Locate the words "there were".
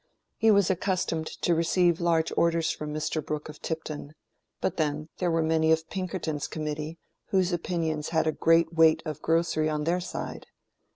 5.19-5.43